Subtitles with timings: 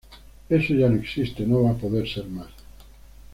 [0.49, 2.49] Eso ya no existe, no va a poder ser más.